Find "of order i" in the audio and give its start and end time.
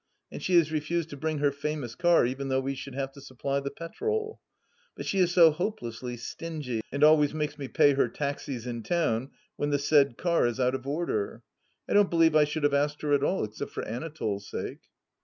10.73-11.93